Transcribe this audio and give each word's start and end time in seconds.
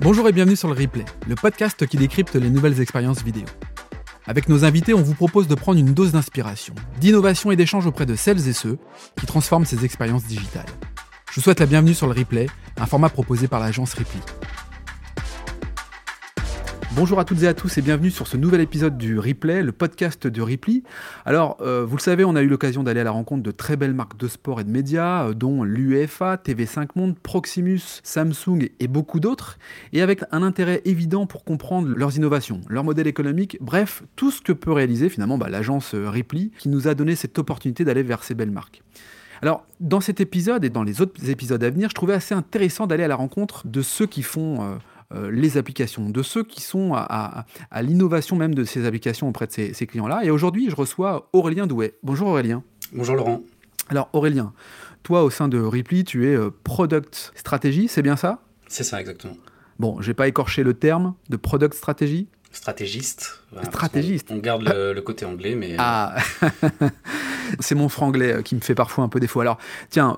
Bonjour 0.00 0.28
et 0.28 0.32
bienvenue 0.32 0.54
sur 0.54 0.68
le 0.68 0.80
Replay, 0.80 1.04
le 1.26 1.34
podcast 1.34 1.84
qui 1.84 1.96
décrypte 1.96 2.36
les 2.36 2.50
nouvelles 2.50 2.80
expériences 2.80 3.24
vidéo. 3.24 3.46
Avec 4.28 4.48
nos 4.48 4.64
invités, 4.64 4.94
on 4.94 5.02
vous 5.02 5.14
propose 5.14 5.48
de 5.48 5.56
prendre 5.56 5.80
une 5.80 5.92
dose 5.92 6.12
d'inspiration, 6.12 6.72
d'innovation 7.00 7.50
et 7.50 7.56
d'échange 7.56 7.84
auprès 7.84 8.06
de 8.06 8.14
celles 8.14 8.46
et 8.48 8.52
ceux 8.52 8.78
qui 9.18 9.26
transforment 9.26 9.64
ces 9.64 9.84
expériences 9.84 10.22
digitales. 10.22 10.68
Je 11.30 11.34
vous 11.34 11.40
souhaite 11.40 11.58
la 11.58 11.66
bienvenue 11.66 11.94
sur 11.94 12.06
le 12.06 12.12
Replay, 12.12 12.46
un 12.76 12.86
format 12.86 13.08
proposé 13.08 13.48
par 13.48 13.58
l'agence 13.58 13.94
Ripley. 13.94 14.20
Bonjour 16.98 17.20
à 17.20 17.24
toutes 17.24 17.44
et 17.44 17.46
à 17.46 17.54
tous 17.54 17.78
et 17.78 17.80
bienvenue 17.80 18.10
sur 18.10 18.26
ce 18.26 18.36
nouvel 18.36 18.60
épisode 18.60 18.98
du 18.98 19.20
Replay, 19.20 19.62
le 19.62 19.70
podcast 19.70 20.26
de 20.26 20.42
Ripley. 20.42 20.82
Alors, 21.24 21.56
euh, 21.60 21.84
vous 21.84 21.96
le 21.96 22.02
savez, 22.02 22.24
on 22.24 22.34
a 22.34 22.42
eu 22.42 22.48
l'occasion 22.48 22.82
d'aller 22.82 22.98
à 22.98 23.04
la 23.04 23.12
rencontre 23.12 23.44
de 23.44 23.52
très 23.52 23.76
belles 23.76 23.94
marques 23.94 24.16
de 24.16 24.26
sport 24.26 24.58
et 24.58 24.64
de 24.64 24.70
médias, 24.70 25.28
euh, 25.28 25.32
dont 25.32 25.62
l'UEFA, 25.62 26.34
TV5 26.44 26.88
Monde, 26.96 27.16
Proximus, 27.16 28.00
Samsung 28.02 28.70
et 28.80 28.88
beaucoup 28.88 29.20
d'autres, 29.20 29.58
et 29.92 30.02
avec 30.02 30.22
un 30.32 30.42
intérêt 30.42 30.82
évident 30.86 31.26
pour 31.26 31.44
comprendre 31.44 31.86
leurs 31.94 32.16
innovations, 32.16 32.62
leur 32.68 32.82
modèle 32.82 33.06
économique, 33.06 33.58
bref, 33.60 34.02
tout 34.16 34.32
ce 34.32 34.42
que 34.42 34.52
peut 34.52 34.72
réaliser 34.72 35.08
finalement 35.08 35.38
bah, 35.38 35.48
l'agence 35.48 35.94
euh, 35.94 36.10
Ripley, 36.10 36.50
qui 36.58 36.68
nous 36.68 36.88
a 36.88 36.94
donné 36.94 37.14
cette 37.14 37.38
opportunité 37.38 37.84
d'aller 37.84 38.02
vers 38.02 38.24
ces 38.24 38.34
belles 38.34 38.50
marques. 38.50 38.82
Alors, 39.40 39.64
dans 39.78 40.00
cet 40.00 40.20
épisode 40.20 40.64
et 40.64 40.68
dans 40.68 40.82
les 40.82 41.00
autres 41.00 41.30
épisodes 41.30 41.62
à 41.62 41.70
venir, 41.70 41.90
je 41.90 41.94
trouvais 41.94 42.14
assez 42.14 42.34
intéressant 42.34 42.88
d'aller 42.88 43.04
à 43.04 43.08
la 43.08 43.14
rencontre 43.14 43.68
de 43.68 43.82
ceux 43.82 44.06
qui 44.06 44.24
font 44.24 44.80
les 45.14 45.56
applications, 45.56 46.10
de 46.10 46.22
ceux 46.22 46.44
qui 46.44 46.60
sont 46.60 46.92
à, 46.94 47.46
l'innovation 47.80 48.36
même 48.36 48.54
de 48.54 48.64
ces 48.64 48.84
applications 48.84 49.28
auprès 49.28 49.46
de 49.46 49.52
ces, 49.52 49.86
clients-là. 49.86 50.24
Et 50.24 50.30
aujourd'hui, 50.30 50.68
je 50.70 50.76
reçois 50.76 51.28
Aurélien 51.32 51.66
Douet. 51.66 51.94
Bonjour 52.02 52.28
Aurélien. 52.28 52.62
Bonjour 52.92 53.16
Laurent. 53.16 53.42
Alors 53.90 54.10
Aurélien, 54.12 54.52
toi 55.02 55.24
au 55.24 55.30
sein 55.30 55.48
de 55.48 55.58
Ripley, 55.58 56.04
tu 56.04 56.26
es 56.26 56.34
euh, 56.34 56.50
Product 56.64 57.32
Strategy, 57.34 57.88
c'est 57.88 58.02
bien 58.02 58.16
ça? 58.16 58.42
C'est 58.66 58.84
ça 58.84 59.00
exactement. 59.00 59.36
Bon, 59.78 60.00
j'ai 60.02 60.12
pas 60.12 60.28
écorché 60.28 60.62
le 60.62 60.74
terme 60.74 61.14
de 61.30 61.36
Product 61.36 61.74
Strategy 61.74 62.28
Stratégiste. 62.50 63.42
Stratégiste. 63.64 64.30
On, 64.30 64.38
garde 64.38 64.62
le, 64.64 65.00
côté 65.00 65.26
anglais, 65.26 65.54
mais. 65.54 65.72
Euh, 65.72 65.76
ah 65.78 66.16
C'est 67.60 67.74
mon 67.74 67.90
franglais 67.90 68.42
qui 68.42 68.54
me 68.54 68.60
fait 68.60 68.74
parfois 68.74 69.04
un 69.04 69.08
peu 69.08 69.20
défaut. 69.20 69.40
Alors, 69.40 69.58
tiens, 69.90 70.16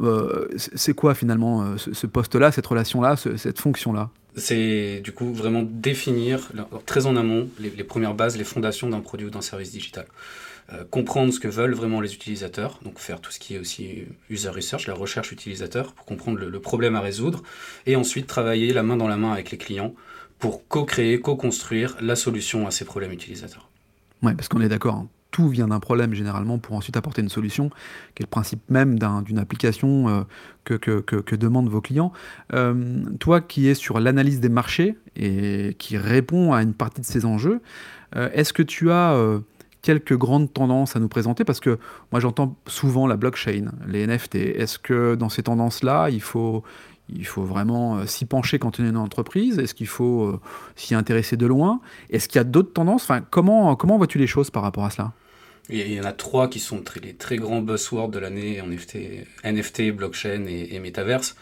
c'est 0.56 0.94
quoi 0.94 1.14
finalement 1.14 1.76
ce, 1.76 2.06
poste-là, 2.06 2.50
cette 2.52 2.66
relation-là, 2.66 3.16
cette 3.16 3.60
fonction-là? 3.60 4.10
C'est 4.36 5.00
du 5.02 5.12
coup 5.12 5.32
vraiment 5.32 5.62
définir 5.62 6.50
très 6.86 7.06
en 7.06 7.16
amont 7.16 7.48
les, 7.58 7.70
premières 7.84 8.14
bases, 8.14 8.36
les 8.36 8.44
fondations 8.44 8.88
d'un 8.88 9.00
produit 9.00 9.26
ou 9.26 9.30
d'un 9.30 9.40
service 9.40 9.72
digital. 9.72 10.06
Euh, 10.72 10.84
comprendre 10.88 11.32
ce 11.32 11.40
que 11.40 11.48
veulent 11.48 11.74
vraiment 11.74 12.00
les 12.00 12.14
utilisateurs, 12.14 12.78
donc 12.84 12.98
faire 12.98 13.20
tout 13.20 13.32
ce 13.32 13.40
qui 13.40 13.56
est 13.56 13.58
aussi 13.58 14.04
user 14.28 14.50
research, 14.50 14.86
la 14.86 14.94
recherche 14.94 15.32
utilisateur, 15.32 15.92
pour 15.92 16.06
comprendre 16.06 16.38
le, 16.38 16.60
problème 16.60 16.94
à 16.94 17.00
résoudre, 17.00 17.42
et 17.86 17.96
ensuite 17.96 18.28
travailler 18.28 18.72
la 18.72 18.84
main 18.84 18.96
dans 18.96 19.08
la 19.08 19.16
main 19.16 19.32
avec 19.32 19.50
les 19.50 19.58
clients 19.58 19.94
pour 20.38 20.66
co-créer, 20.68 21.20
co-construire 21.20 21.96
la 22.00 22.14
solution 22.14 22.68
à 22.68 22.70
ces 22.70 22.84
problèmes 22.84 23.12
utilisateurs. 23.12 23.68
Oui, 24.22 24.34
parce 24.34 24.48
qu'on 24.48 24.60
est 24.60 24.68
d'accord, 24.68 24.94
hein 24.94 25.08
tout 25.30 25.48
vient 25.48 25.68
d'un 25.68 25.80
problème 25.80 26.14
généralement 26.14 26.58
pour 26.58 26.76
ensuite 26.76 26.96
apporter 26.96 27.22
une 27.22 27.28
solution, 27.28 27.70
qui 28.14 28.22
est 28.22 28.26
le 28.26 28.30
principe 28.30 28.60
même 28.68 28.98
d'une 28.98 29.38
application 29.38 30.08
euh, 30.08 30.22
que, 30.64 30.76
que, 30.76 31.36
demandent 31.36 31.68
vos 31.68 31.80
clients. 31.80 32.12
Euh, 32.52 33.02
toi 33.18 33.40
qui 33.40 33.68
es 33.68 33.74
sur 33.74 34.00
l'analyse 34.00 34.40
des 34.40 34.48
marchés 34.48 34.96
et 35.16 35.74
qui 35.78 35.96
répond 35.96 36.52
à 36.52 36.62
une 36.62 36.74
partie 36.74 37.00
de 37.00 37.06
ces 37.06 37.24
enjeux, 37.24 37.60
euh, 38.16 38.28
est-ce 38.32 38.52
que 38.52 38.62
tu 38.62 38.90
as 38.90 39.16
quelques 39.82 40.16
grandes 40.16 40.52
tendances 40.52 40.96
à 40.96 41.00
nous 41.00 41.08
présenter? 41.08 41.44
Parce 41.44 41.60
que 41.60 41.78
moi 42.12 42.20
j'entends 42.20 42.56
souvent 42.66 43.06
la 43.06 43.16
blockchain, 43.16 43.72
les 43.86 44.06
NFT. 44.06 44.36
Est-ce 44.36 44.78
que 44.78 45.14
dans 45.14 45.28
ces 45.28 45.44
tendances-là, 45.44 46.10
il 46.10 46.20
faut, 46.20 46.62
il 47.08 47.26
faut 47.26 47.44
vraiment 47.44 48.04
s'y 48.06 48.26
pencher 48.26 48.58
quand 48.58 48.78
on 48.78 48.84
est 48.84 48.90
une 48.90 48.96
entreprise? 48.96 49.58
Est-ce 49.58 49.74
qu'il 49.74 49.86
faut 49.86 50.38
s'y 50.76 50.94
intéresser 50.94 51.36
de 51.36 51.46
loin? 51.46 51.80
Est-ce 52.10 52.28
qu'il 52.28 52.38
y 52.38 52.40
a 52.40 52.44
d'autres 52.44 52.72
tendances? 52.72 53.04
Enfin, 53.04 53.22
Comment, 53.30 53.74
comment 53.76 53.96
vois-tu 53.96 54.18
les 54.18 54.26
choses 54.26 54.50
par 54.50 54.62
rapport 54.62 54.84
à 54.84 54.90
cela? 54.90 55.12
Il 55.72 55.92
y 55.92 56.00
en 56.00 56.04
a 56.04 56.12
trois 56.12 56.48
qui 56.48 56.60
sont 56.60 56.82
les 57.02 57.14
très 57.14 57.36
grands 57.36 57.62
buzzwords 57.62 58.08
de 58.10 58.18
l'année 58.18 58.60
NFT, 58.60 58.98
NFT, 59.44 59.90
blockchain 59.92 60.46
et, 60.46 60.74
et 60.74 60.78
métaverse. 60.78 61.36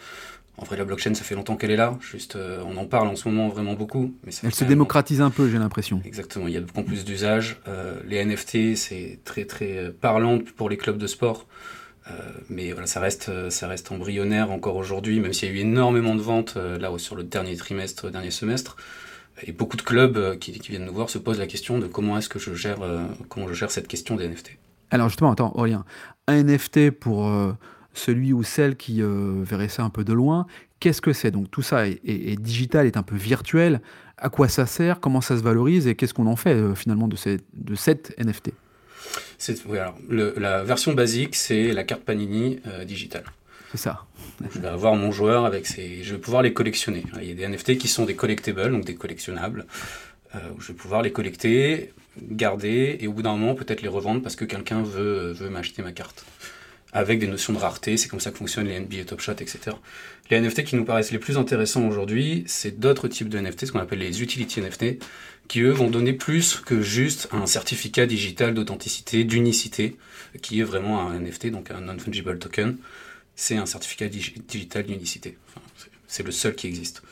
En 0.59 0.65
vrai, 0.65 0.77
la 0.77 0.85
blockchain, 0.85 1.15
ça 1.15 1.23
fait 1.23 1.37
longtemps 1.37 1.57
qu'elle 1.57 1.71
est 1.71 1.77
là. 1.77 1.97
Juste, 2.01 2.35
euh, 2.35 2.61
on 2.67 2.77
en 2.77 2.85
parle 2.85 3.07
en 3.07 3.15
ce 3.15 3.29
moment 3.29 3.49
vraiment 3.49 3.75
beaucoup. 3.75 4.13
Mais 4.25 4.33
Elle 4.43 4.55
se 4.55 4.65
démocratise 4.65 5.21
un 5.21 5.31
peu, 5.31 5.49
j'ai 5.49 5.59
l'impression. 5.59 6.03
Exactement. 6.05 6.49
Il 6.49 6.55
y 6.55 6.57
a 6.57 6.61
plus 6.61 6.81
en 6.81 6.83
plus 6.83 7.05
d'usages. 7.05 7.61
Euh, 7.69 7.95
les 8.05 8.25
NFT, 8.25 8.75
c'est 8.75 9.21
très 9.25 9.45
très 9.45 9.79
euh, 9.79 9.93
parlant 9.99 10.41
pour 10.57 10.69
les 10.69 10.77
clubs 10.77 10.99
de 10.99 11.07
sport. 11.07 11.47
mais 12.49 12.73
voilà, 12.73 12.87
ça 12.87 13.01
reste, 13.01 13.51
ça 13.51 13.69
reste 13.69 13.93
embryonnaire 13.93 14.51
encore 14.51 14.77
aujourd'hui, 14.77 15.21
même 15.21 15.35
s'il 15.35 15.51
y 15.51 15.53
a 15.53 15.55
eu 15.55 15.59
énormément 15.59 16.15
de 16.15 16.23
ventes 16.23 16.57
là 16.57 16.91
sur 16.97 17.15
le 17.17 17.23
dernier 17.23 17.55
trimestre, 17.55 18.11
dernier 18.11 18.31
semestre. 18.31 18.77
Et 19.43 19.53
beaucoup 19.53 19.77
de 19.77 19.83
clubs 19.83 20.17
euh, 20.17 20.37
qui, 20.37 20.53
viennent 20.53 20.87
nous 20.87 20.93
voir 20.93 21.11
se 21.11 21.19
posent 21.19 21.39
la 21.39 21.47
question 21.47 21.79
de 21.79 21.87
comment 21.87 22.19
est-ce 22.19 22.29
que 22.29 22.39
je 22.39 22.55
gère, 22.55 22.83
euh, 22.83 23.05
comment 23.29 23.49
je 23.49 23.55
gère 23.55 23.71
cette 23.71 23.89
question 23.89 24.17
des 24.17 24.29
NFT. 24.29 24.59
Alors 24.91 25.09
justement, 25.09 25.31
attends, 25.31 25.53
Aurélien, 25.55 25.85
un 26.27 26.43
NFT 26.43 26.91
pour 26.91 27.29
euh, 27.29 27.53
celui 27.93 28.33
ou 28.33 28.43
celle 28.43 28.77
qui 28.77 29.03
verrait 29.03 29.69
ça 29.69 29.83
un 29.83 29.91
peu 29.91 30.05
de 30.05 30.13
loin, 30.13 30.47
qu'est-ce 30.81 31.03
que 31.03 31.13
c'est? 31.13 31.31
Donc 31.31 31.51
tout 31.51 31.63
ça 31.63 31.87
est, 31.87 32.41
digital, 32.41 32.87
est 32.87 32.97
un 32.97 33.03
peu 33.03 33.17
virtuel. 33.17 33.81
À 34.17 34.31
quoi 34.31 34.49
ça 34.49 34.67
sert? 34.67 35.01
Comment 35.01 35.21
ça 35.21 35.37
se 35.37 35.43
valorise? 35.43 35.87
Et 35.87 35.95
qu'est-ce 35.95 36.15
qu'on 36.15 36.27
en 36.27 36.37
fait 36.37 36.75
finalement 36.75 37.07
de, 37.07 37.17
ces, 37.17 37.39
de 37.55 37.75
cette 37.75 38.15
NFT 38.19 38.53
oui, 39.67 39.79
alors, 39.79 39.95
la 40.11 40.65
version 40.65 40.93
basique, 40.93 41.35
c'est 41.35 41.73
la 41.73 41.85
carte 41.85 42.03
Panini 42.03 42.61
digitale. 42.87 43.25
C'est 43.71 43.79
ça. 43.79 44.05
Je 44.55 44.61
vais 44.61 44.69
avoir 44.69 44.95
mon 44.95 45.13
joueur 45.13 45.45
avec 45.45 45.67
ses. 45.67 46.03
Je 46.03 46.15
vais 46.15 46.21
pouvoir 46.21 46.43
les 46.43 46.53
collectionner. 46.53 47.05
Il 47.21 47.29
y 47.29 47.33
a 47.33 47.35
des 47.35 47.49
NFT 47.49 47.77
qui 47.79 47.89
sont 47.89 48.05
des 48.05 48.15
collectibles, 48.15 48.71
donc 48.71 48.85
des 48.85 48.95
collectionnables. 48.95 49.67
Euh, 50.35 50.39
je 50.59 50.69
vais 50.69 50.75
pouvoir 50.75 51.03
les 51.03 51.13
collecter, 51.13 51.93
garder 52.23 52.99
et 53.01 53.07
au 53.07 53.13
bout 53.13 53.23
d'un 53.23 53.37
moment 53.37 53.55
peut-être 53.55 53.83
les 53.83 53.89
revendre 53.89 54.23
parce 54.23 54.37
que 54.37 54.45
quelqu'un 54.45 54.83
veut, 54.83 55.33
veut 55.33 55.51
m'acheter 55.51 55.83
ma 55.83 55.93
carte. 55.93 56.25
Avec 56.93 57.19
des 57.19 57.27
notions 57.27 57.53
de 57.53 57.59
rareté, 57.59 57.99
c'est 57.99 58.09
comme 58.09 58.21
ça 58.21 58.31
que 58.31 58.39
fonctionnent 58.39 58.67
les 58.67 58.81
NBA 58.81 59.05
Top 59.05 59.21
Shot, 59.21 59.33
etc. 59.33 59.77
Les 60.31 60.41
NFT 60.41 60.65
qui 60.65 60.77
nous 60.77 60.87
paraissent 60.87 61.13
les 61.13 61.19
plus 61.19 61.37
intéressants 61.37 61.87
aujourd'hui, 61.87 62.45
c'est 62.47 62.81
d'autres 62.81 63.09
types 63.09 63.29
de 63.29 63.39
NFT, 63.39 63.67
ce 63.67 63.73
qu'on 63.73 63.79
appelle 63.79 63.99
les 63.99 64.23
utility 64.23 64.63
NFT, 64.63 64.99
qui 65.49 65.61
eux 65.61 65.71
vont 65.71 65.91
donner 65.91 66.15
plus 66.15 66.57
que 66.57 66.81
juste 66.81 67.29
un 67.31 67.45
certificat 67.45 68.07
digital 68.07 68.55
d'authenticité, 68.55 69.25
d'unicité, 69.25 69.99
qui 70.41 70.61
est 70.61 70.65
vraiment 70.65 71.07
un 71.07 71.21
NFT, 71.21 71.49
donc 71.49 71.71
un 71.71 71.83
non-fungible 71.83 72.39
token 72.39 72.79
c'est 73.39 73.57
un 73.57 73.67
certificat 73.67 74.09
digital 74.09 74.83
d'unicité. 74.83 75.39
c'est 76.09 76.25
le 76.25 76.33
seul 76.33 76.57
qui 76.57 76.67
existe. 76.67 77.03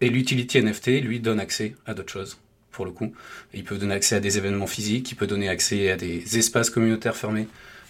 Et 0.00 0.08
l'utility 0.08 0.62
NFT 0.62 1.02
lui 1.02 1.20
donne 1.20 1.40
accès 1.40 1.76
à 1.84 1.92
d'autres 1.92 2.10
choses, 2.10 2.38
pour 2.70 2.86
le 2.86 2.90
coup. 2.90 3.12
Il 3.52 3.62
peut 3.62 3.76
donner 3.76 3.94
accès 3.94 4.16
à 4.16 4.20
des 4.20 4.38
événements 4.38 4.66
physiques, 4.66 5.10
il 5.10 5.14
peut 5.14 5.26
donner 5.26 5.50
accès 5.50 5.90
à 5.90 5.96
des 5.96 6.38
espaces 6.38 6.70
communautaires 6.70 7.16
fermés, 7.16 7.48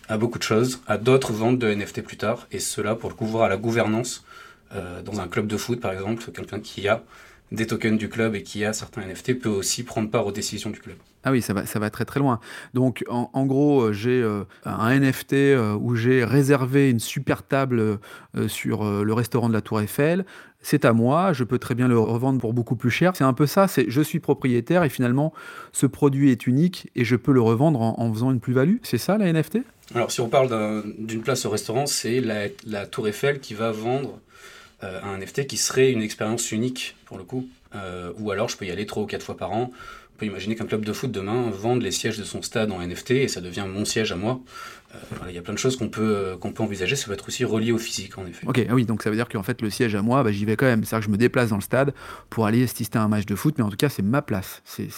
à 0.08 0.18
beaucoup 0.18 0.40
de 0.40 0.42
choses, 0.42 0.80
à 0.88 0.98
d'autres 0.98 1.32
ventes 1.32 1.60
de 1.60 1.72
NFT 1.72 2.02
plus 2.02 2.16
tard, 2.16 2.48
et 2.50 2.58
cela 2.58 2.96
pour 2.96 3.10
le 3.10 3.14
coup 3.14 3.40
à 3.40 3.48
la 3.48 3.56
gouvernance 3.56 4.24
euh, 4.74 5.00
dans 5.02 5.20
un 5.20 5.28
club 5.28 5.46
de 5.46 5.56
foot 5.56 5.80
par 5.80 5.92
exemple, 5.92 6.24
quelqu'un 6.32 6.58
qui 6.58 6.88
a 6.88 7.04
des 7.52 7.66
tokens 7.66 7.98
du 7.98 8.08
club 8.08 8.34
et 8.34 8.42
qui 8.42 8.64
a 8.64 8.72
certains 8.72 9.02
NFT 9.02 9.38
peut 9.38 9.48
aussi 9.48 9.84
prendre 9.84 10.10
part 10.10 10.26
aux 10.26 10.32
décisions 10.32 10.70
du 10.70 10.80
club. 10.80 10.96
Ah 11.24 11.32
oui, 11.32 11.42
ça 11.42 11.54
va, 11.54 11.66
ça 11.66 11.78
va 11.78 11.90
très 11.90 12.04
très 12.04 12.20
loin. 12.20 12.40
Donc 12.72 13.04
en, 13.08 13.46
gros, 13.46 13.82
euh, 13.82 13.92
j'ai 13.92 14.22
euh, 14.22 14.44
un 14.64 14.98
NFT 14.98 15.32
euh, 15.32 15.74
où 15.74 15.96
j'ai 15.96 16.24
réservé 16.24 16.88
une 16.88 17.00
super 17.00 17.42
table 17.42 17.98
sur 18.48 18.84
le 18.84 19.12
restaurant 19.12 19.48
de 19.48 19.54
la 19.54 19.60
Tour 19.60 19.80
Eiffel. 19.80 20.24
C'est 20.60 20.84
à 20.84 20.92
moi, 20.92 21.32
je 21.32 21.44
peux 21.44 21.58
très 21.58 21.74
bien 21.74 21.88
le 21.88 21.98
revendre 21.98 22.40
pour 22.40 22.52
beaucoup 22.52 22.76
plus 22.76 22.90
cher. 22.90 23.14
C'est 23.16 23.24
un 23.24 23.32
peu 23.32 23.46
ça, 23.46 23.66
c'est 23.66 23.86
je 23.88 24.00
suis 24.00 24.20
propriétaire 24.20 24.84
et 24.84 24.88
finalement 24.88 25.32
ce 25.72 25.86
produit 25.86 26.30
est 26.30 26.46
unique 26.46 26.90
et 26.94 27.04
je 27.04 27.16
peux 27.16 27.32
le 27.32 27.40
revendre 27.40 27.80
en, 27.80 28.12
faisant 28.12 28.30
une 28.30 28.40
plus-value. 28.40 28.76
C'est 28.82 28.98
ça 28.98 29.16
la 29.18 29.32
NFT 29.32 29.58
Alors 29.94 30.10
si 30.10 30.20
on 30.20 30.28
parle 30.28 30.84
d'une 30.98 31.22
place 31.22 31.44
au 31.46 31.50
restaurant, 31.50 31.86
c'est 31.86 32.20
la, 32.20 32.46
la 32.66 32.86
Tour 32.86 33.08
Eiffel 33.08 33.40
qui 33.40 33.54
va 33.54 33.70
vendre 33.72 34.20
euh, 34.84 35.00
un 35.02 35.19
NFT 35.19 35.46
qui 35.46 35.56
serait 35.56 35.90
une 35.90 36.02
expérience 36.02 36.52
unique 36.52 36.96
pour 37.05 37.19
le 37.19 37.25
coup. 37.25 37.49
Euh, 37.75 38.12
ou 38.19 38.31
alors 38.31 38.49
je 38.49 38.56
peux 38.56 38.67
y 38.67 38.70
aller 38.70 38.87
trois 38.87 39.02
ou 39.02 39.06
quatre 39.06 39.23
fois 39.23 39.37
par 39.37 39.52
an. 39.52 39.73
On 40.14 40.19
peut 40.19 40.26
imaginer 40.26 40.56
qu'un 40.56 40.67
club 40.67 40.84
de 40.84 40.93
foot 40.93 41.11
demain 41.11 41.50
vende 41.50 41.82
les 41.82 41.90
sièges 41.90 42.19
de 42.19 42.25
son 42.25 42.40
stade 42.43 42.73
en 42.73 42.81
NFT 42.81 43.11
et 43.12 43.28
ça 43.28 43.40
devient 43.40 43.67
mon 43.69 43.84
siège 43.84 44.12
à 44.12 44.17
moi. 44.17 44.40
Euh, 44.94 44.99
il 45.29 45.35
y 45.35 45.38
a 45.38 45.43
plein 45.43 45.53
de 45.53 45.59
choses 45.59 45.77
qu'on 45.77 45.88
peut, 45.88 46.15
euh, 46.17 46.37
qu'on 46.37 46.53
peut 46.53 46.62
envisager. 46.62 46.97
Ça 46.97 47.06
peut 47.06 47.12
être 47.12 47.27
aussi 47.29 47.44
relié 47.44 47.73
au 47.73 47.79
physique, 47.79 48.17
en 48.19 48.27
effet. 48.27 48.47
Ok, 48.47 48.65
ah 48.69 48.75
oui, 48.75 48.85
donc 48.85 49.03
ça 49.03 49.11
veut 49.11 49.17
dire 49.17 49.29
qu'en 49.29 49.43
fait, 49.43 49.62
le 49.62 49.71
siège 49.71 49.94
à 49.94 50.03
moi, 50.03 50.23
bah, 50.23 50.33
j'y 50.33 50.44
vais 50.44 50.56
quand 50.56 50.67
même. 50.67 50.85
C'est-à-dire 50.85 51.06
que 51.06 51.06
je 51.06 51.12
me 51.12 51.19
déplace 51.19 51.50
dans 51.50 51.56
le 51.56 51.62
stade 51.62 51.93
pour 52.31 52.47
aller 52.47 52.62
assister 52.62 52.99
à 52.99 53.03
un 53.03 53.09
match 53.09 53.27
de 53.27 53.35
foot, 53.35 53.55
mais 53.59 53.65
en 53.65 53.71
tout 53.71 53.77
cas, 53.77 53.88
c'est 53.88 54.03
ma 54.03 54.23
place. 54.23 54.62
C'est, 54.65 54.88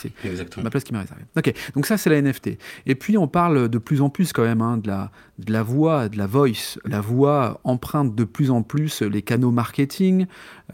ma 0.62 0.70
place 0.70 0.84
qui 0.84 0.92
m'est 0.92 1.00
réservée. 1.00 1.24
Ok, 1.36 1.52
donc 1.74 1.86
ça, 1.86 1.96
c'est 1.96 2.10
la 2.10 2.20
NFT. 2.20 2.58
Et 2.86 2.94
puis, 2.94 3.16
on 3.18 3.28
parle 3.28 3.68
de 3.68 3.78
plus 3.78 4.00
en 4.00 4.10
plus 4.10 4.32
quand 4.32 4.44
même 4.44 4.62
hein, 4.62 4.76
de, 4.76 4.88
la, 4.88 5.10
de 5.38 5.52
la 5.52 5.62
voix, 5.62 6.08
de 6.08 6.18
la 6.18 6.26
voice. 6.26 6.78
La 6.84 7.00
voix 7.00 7.60
emprunte 7.64 8.14
de 8.14 8.24
plus 8.24 8.50
en 8.50 8.62
plus 8.62 9.02
les 9.02 9.22
canaux 9.22 9.50
marketing. 9.50 10.26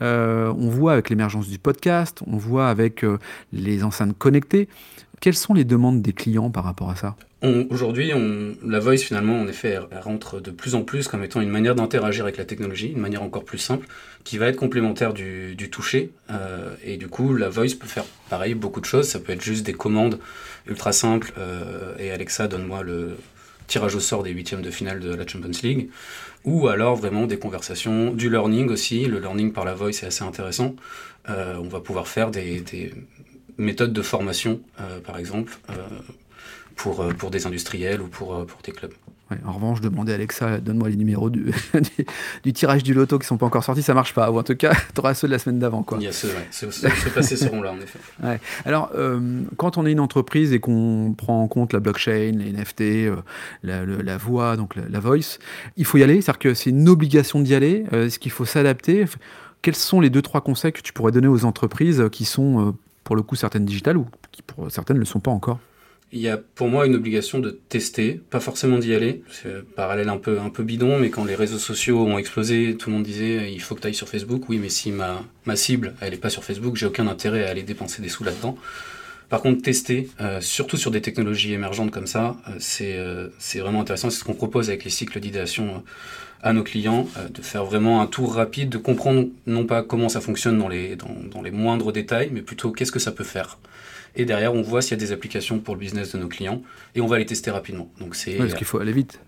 Euh, 0.03 0.53
on 0.59 0.69
voit 0.69 0.93
avec 0.93 1.11
l'émergence 1.11 1.49
du 1.49 1.59
podcast, 1.59 2.23
on 2.27 2.37
voit 2.37 2.69
avec 2.69 3.05
les 3.53 3.85
enceintes 3.85 4.17
connectées. 4.19 4.69
Quelles 5.21 5.35
sont 5.35 5.55
les 5.55 5.65
demandes 5.65 6.03
des 6.03 6.13
clients 6.13 6.51
par 6.51 6.65
rapport 6.65 6.91
à 6.91 6.97
ça? 6.97 7.17
Aujourd'hui, 7.69 8.11
la 8.65 8.79
voice, 8.79 9.03
finalement, 9.03 9.39
en 9.39 9.47
effet, 9.47 9.79
elle, 9.91 9.99
rentre 9.99 10.41
de 10.41 10.51
plus 10.51 10.75
en 10.75 10.83
plus 10.83 11.09
comme 11.09 11.23
étant 11.23 11.43
une 11.43 11.51
manière 11.51 11.75
d'interagir 11.75 12.25
avec 12.25 12.39
la 12.39 12.47
technologie, 12.47 12.89
une 12.89 13.01
manière 13.01 13.23
encore 13.23 13.45
plus 13.45 13.59
simple, 13.59 13.87
qui 14.25 14.39
va 14.39 14.49
être 14.49 14.57
complémentaire 14.57 15.13
du, 15.13 15.69
toucher. 15.71 16.11
Euh, 16.31 16.75
et 16.83 16.97
du 16.97 17.09
coup, 17.09 17.35
la 17.35 17.51
voice 17.51 17.75
peut 17.79 17.87
faire 17.87 18.05
pareil, 18.31 18.55
beaucoup 18.55 18.81
de 18.81 18.87
choses. 18.87 19.09
Ça 19.09 19.21
peut 19.21 19.33
être 19.33 19.43
juste 19.43 19.67
des 19.67 19.75
commandes 19.75 20.19
ultra 20.67 20.93
simples. 20.93 21.35
Euh, 21.37 21.95
et 21.99 22.11
Alexa, 22.13 22.49
donne-moi 22.49 22.83
le 22.83 23.17
tirage 23.67 23.95
au 23.95 24.01
sort 24.01 24.23
des 24.23 24.31
huitièmes 24.31 24.63
de 24.63 24.71
finale 24.71 25.01
de 25.01 25.15
la 25.15 25.27
Champions 25.27 25.51
League. 25.63 25.91
Ou 26.45 26.69
alors 26.69 26.97
vraiment 26.97 27.27
des 27.27 27.39
conversations, 27.39 28.11
du 28.13 28.31
learning 28.31 28.71
aussi. 28.71 29.05
Le 29.05 29.19
learning 29.19 29.53
par 29.53 29.67
la 29.67 29.75
voice 29.75 30.03
est 30.03 30.07
assez 30.07 30.25
intéressant. 30.25 30.77
Euh, 31.29 31.57
on 31.59 31.69
va 31.69 31.81
pouvoir 31.81 32.09
faire 32.09 32.31
des, 32.31 32.61
des 32.61 32.95
méthodes 33.59 33.93
de 33.93 34.03
formation, 34.03 34.61
par 35.05 35.19
exemple 35.19 35.59
pour, 36.77 37.01
euh, 37.01 37.13
pour 37.13 37.31
des 37.31 37.47
industriels 37.47 38.01
ou 38.01 38.09
pour, 38.09 38.35
euh, 38.35 38.45
pour 38.45 38.61
des 38.63 38.73
clubs. 38.73 38.93
en 39.45 39.53
revanche, 39.53 39.81
demander 39.81 40.13
à 40.13 40.17
Alexa, 40.17 40.61
donne-moi 40.61 40.89
les 40.89 40.97
numéros 40.97 41.31
du, 41.31 41.53
du, 42.45 42.53
tirage 42.53 42.83
du 42.83 42.95
loto 42.95 43.19
qui 43.19 43.25
ne 43.25 43.29
sont 43.29 43.37
pas 43.37 43.47
encore 43.47 43.65
sortis, 43.65 43.83
ça 43.83 43.95
marche 43.95 44.15
pas. 44.15 44.31
Ou 44.31 44.39
en 44.39 44.43
tout 44.43 44.57
cas, 44.57 44.73
tu 44.95 45.01
auras 45.01 45.15
ceux 45.15 45.29
de 45.29 45.33
la 45.33 45.39
semaine 45.39 45.59
d'avant. 45.59 45.83
Quoi. 45.83 45.99
Il 46.01 46.05
y 46.05 46.09
a 46.09 46.13
ceux, 46.13 46.29
ouais. 46.29 46.49
ceux, 46.51 46.69
passés 47.15 47.37
seront 47.37 47.63
là, 47.63 47.73
en 47.73 47.81
effet. 47.81 47.99
Ouais. 48.23 48.41
Alors, 48.65 48.91
euh, 48.95 49.43
quand 49.57 49.77
on 49.77 49.87
est 49.87 49.93
une 49.93 50.01
entreprise 50.01 50.53
et 50.53 50.61
qu'on 50.61 51.15
prend 51.17 51.43
en 51.43 51.49
compte 51.49 51.73
la 51.73 51.81
blockchain, 51.81 52.33
les 52.37 52.53
NFT, 52.53 53.13
la, 53.63 53.85
la, 53.85 54.17
voix, 54.17 54.57
donc 54.57 54.77
la, 54.77 55.01
voice, 55.01 55.39
il 55.77 55.85
faut 55.85 55.99
y 55.99 56.03
aller. 56.03 56.21
C'est-à-dire 56.21 56.39
que 56.39 56.55
c'est 56.55 56.71
une 56.71 56.89
obligation 56.89 57.41
d'y 57.41 57.55
aller. 57.55 57.85
Est-ce 57.93 58.19
qu'il 58.19 58.31
faut 58.31 58.45
s'adapter? 58.45 59.05
Quels 59.63 59.75
sont 59.75 60.01
les 60.01 60.11
deux, 60.11 60.23
trois 60.23 60.41
conseils 60.41 60.73
que 60.73 60.81
tu 60.81 60.93
pourrais 60.93 61.13
donner 61.13 61.29
aux 61.29 61.45
entreprises 61.45 62.05
qui 62.13 62.25
sont, 62.25 62.75
pour 63.03 63.17
le 63.17 63.23
coup, 63.23 63.37
certaines 63.37 63.65
digitales 63.65 63.97
ou 63.97 64.07
qui, 64.33 64.43
pour 64.43 64.71
certaines, 64.71 64.97
ne 64.97 65.01
le 65.01 65.07
sont 65.07 65.21
pas 65.21 65.33
encore? 65.33 65.59
Il 66.15 66.21
y 66.21 66.29
a 66.29 66.39
pour 66.39 66.69
moi 66.69 66.87
une 66.87 66.95
obligation 66.95 67.41
de 67.41 67.51
tester, 67.51 68.21
pas 68.31 68.39
forcément 68.39 68.79
d'y 68.79 68.95
aller. 68.95 69.25
C'est 69.33 69.49
un 69.49 69.63
parallèle 69.75 70.09
un 70.09 70.17
peu, 70.17 70.39
un 70.39 70.49
peu 70.49 70.63
bidon, 70.63 71.01
mais 71.01 71.11
quand 71.11 71.25
les 71.25 71.35
réseaux 71.35 71.59
sociaux 71.59 72.07
ont 72.07 72.19
explosé, 72.19 72.77
tout 72.79 72.89
le 72.89 72.97
monde 72.97 73.05
disait 73.05 73.53
il 73.53 73.61
faut 73.61 73.75
que 73.75 73.81
tu 73.81 73.89
ailles 73.89 73.95
sur 73.95 74.09
Facebook. 74.09 74.49
Oui, 74.49 74.59
mais 74.59 74.69
si 74.69 74.93
ma, 74.93 75.25
cible, 75.57 75.95
elle 76.01 76.13
n'est 76.13 76.17
pas 76.17 76.31
sur 76.31 76.45
Facebook, 76.45 76.77
j'ai 76.77 76.87
aucun 76.87 77.09
intérêt 77.09 77.45
à 77.45 77.51
aller 77.51 77.65
dépenser 77.65 78.01
des 78.01 78.09
sous 78.09 78.23
là-dedans. 78.23 78.57
Par 79.29 79.43
contre, 79.43 79.63
tester, 79.63 80.09
euh, 80.21 80.41
surtout 80.41 80.77
sur 80.77 80.93
des 80.93 81.01
technologies 81.01 81.53
émergentes 81.53 81.91
comme 81.91 82.07
ça, 82.07 82.37
euh, 82.49 82.53
c'est 82.61 82.97
euh, 82.97 83.31
c'est 83.41 83.59
vraiment 83.59 83.81
intéressant. 83.81 84.09
C'est 84.09 84.21
ce 84.21 84.25
qu'on 84.25 84.35
propose 84.35 84.69
avec 84.69 84.85
les 84.85 84.91
cycles 84.91 85.19
d'idéation 85.19 85.83
à 86.45 86.53
nos 86.53 86.63
clients, 86.63 87.09
de 87.33 87.41
faire 87.41 87.65
vraiment 87.65 88.03
un 88.03 88.07
tour 88.07 88.35
rapide, 88.35 88.69
de 88.69 88.77
comprendre 88.77 89.29
non 89.47 89.65
pas 89.65 89.83
comment 89.83 90.11
ça 90.11 90.21
fonctionne 90.21 90.59
dans 90.59 90.69
les, 90.69 90.95
dans 90.95 91.41
les 91.41 91.51
moindres 91.51 91.91
détails, 91.91 92.29
mais 92.33 92.43
plutôt 92.43 92.71
qu'est-ce 92.71 92.93
que 92.93 92.99
ça 92.99 93.13
peut 93.13 93.25
faire. 93.25 93.59
Et 94.17 94.25
derrière, 94.25 94.55
on 94.55 94.63
voit 94.63 94.83
s'il 94.83 94.93
y 94.93 95.01
a 95.03 95.05
des 95.05 95.13
applications 95.13 95.59
pour 95.59 95.75
le 95.75 95.81
business 95.81 96.15
de 96.15 96.19
nos 96.19 96.29
clients 96.29 96.63
et 96.95 97.01
on 97.01 97.07
va 97.07 97.19
les 97.19 97.27
tester 97.27 97.51
rapidement. 97.51 97.91
Donc 98.01 98.15
c'est 98.15 98.37
parce 98.37 98.55
qu'il 98.55 98.67
faut 98.67 98.79
aller 98.79 98.93
vite. 98.93 99.21